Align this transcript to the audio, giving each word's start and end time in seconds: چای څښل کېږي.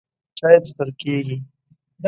چای 0.37 0.57
څښل 0.65 0.89
کېږي. 1.01 1.37